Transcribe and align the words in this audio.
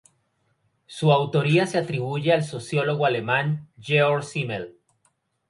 Su 0.87 1.11
autoría 1.11 1.67
se 1.67 1.77
atribuye 1.77 2.33
al 2.33 2.43
sociólogo 2.43 3.05
alemán 3.05 3.69
Georg 3.79 4.23
Simmel. 4.23 4.79